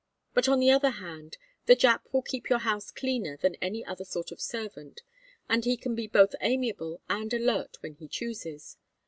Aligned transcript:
But 0.33 0.49
on 0.49 0.59
the 0.59 0.71
other 0.71 0.89
hand 0.89 1.37
the 1.67 1.75
Jap 1.75 2.11
will 2.11 2.23
keep 2.23 2.49
your 2.49 2.57
house 2.57 2.89
cleaner 2.89 3.37
than 3.37 3.53
any 3.61 3.85
other 3.85 4.03
sort 4.03 4.31
of 4.31 4.41
servant, 4.41 5.03
and 5.47 5.63
he 5.63 5.77
can 5.77 5.93
be 5.93 6.07
both 6.07 6.33
amiable 6.41 7.01
and 7.07 7.31
alert 7.31 7.77
when 7.81 7.93
he 7.93 8.07
chooses. 8.07 8.77